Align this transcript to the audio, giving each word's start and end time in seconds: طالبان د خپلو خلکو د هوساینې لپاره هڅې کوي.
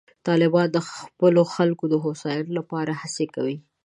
طالبان 0.27 0.67
د 0.71 0.77
خپلو 0.91 1.41
خلکو 1.55 1.85
د 1.89 1.95
هوساینې 2.03 2.51
لپاره 2.59 2.91
هڅې 3.01 3.25
کوي. 3.35 3.57